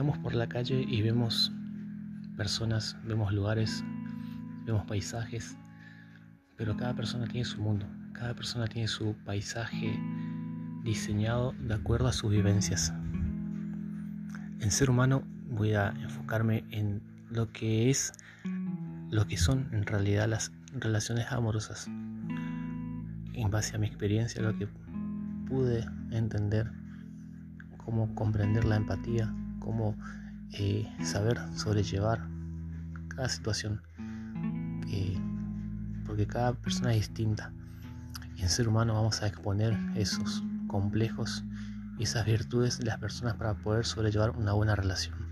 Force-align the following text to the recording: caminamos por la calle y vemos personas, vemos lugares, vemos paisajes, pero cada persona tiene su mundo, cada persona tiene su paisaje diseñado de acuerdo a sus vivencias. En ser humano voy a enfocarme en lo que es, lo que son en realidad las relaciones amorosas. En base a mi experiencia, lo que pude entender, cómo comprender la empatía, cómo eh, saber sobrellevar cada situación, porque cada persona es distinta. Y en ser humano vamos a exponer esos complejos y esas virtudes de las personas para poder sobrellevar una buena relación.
caminamos 0.00 0.22
por 0.22 0.34
la 0.34 0.48
calle 0.48 0.86
y 0.88 1.02
vemos 1.02 1.52
personas, 2.34 2.96
vemos 3.04 3.34
lugares, 3.34 3.84
vemos 4.64 4.86
paisajes, 4.86 5.58
pero 6.56 6.74
cada 6.74 6.94
persona 6.94 7.26
tiene 7.26 7.44
su 7.44 7.60
mundo, 7.60 7.84
cada 8.14 8.32
persona 8.32 8.66
tiene 8.66 8.88
su 8.88 9.14
paisaje 9.26 10.00
diseñado 10.84 11.52
de 11.68 11.74
acuerdo 11.74 12.08
a 12.08 12.14
sus 12.14 12.30
vivencias. 12.30 12.94
En 14.60 14.70
ser 14.70 14.88
humano 14.88 15.22
voy 15.50 15.74
a 15.74 15.90
enfocarme 15.90 16.64
en 16.70 17.02
lo 17.28 17.52
que 17.52 17.90
es, 17.90 18.14
lo 19.10 19.26
que 19.26 19.36
son 19.36 19.68
en 19.70 19.84
realidad 19.84 20.28
las 20.28 20.50
relaciones 20.72 21.30
amorosas. 21.30 21.88
En 23.34 23.50
base 23.50 23.76
a 23.76 23.78
mi 23.78 23.86
experiencia, 23.86 24.40
lo 24.40 24.56
que 24.56 24.66
pude 25.46 25.84
entender, 26.10 26.70
cómo 27.84 28.14
comprender 28.14 28.64
la 28.64 28.76
empatía, 28.76 29.30
cómo 29.60 29.96
eh, 30.52 30.92
saber 31.04 31.38
sobrellevar 31.54 32.26
cada 33.08 33.28
situación, 33.28 33.80
porque 36.04 36.26
cada 36.26 36.54
persona 36.54 36.92
es 36.92 37.06
distinta. 37.08 37.52
Y 38.36 38.42
en 38.42 38.48
ser 38.48 38.66
humano 38.66 38.94
vamos 38.94 39.22
a 39.22 39.28
exponer 39.28 39.78
esos 39.94 40.42
complejos 40.66 41.44
y 41.98 42.02
esas 42.02 42.26
virtudes 42.26 42.78
de 42.78 42.86
las 42.86 42.98
personas 42.98 43.34
para 43.34 43.54
poder 43.54 43.86
sobrellevar 43.86 44.30
una 44.30 44.52
buena 44.52 44.74
relación. 44.74 45.29